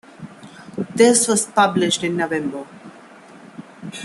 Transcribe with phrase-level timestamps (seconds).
[0.95, 2.65] This was published in November.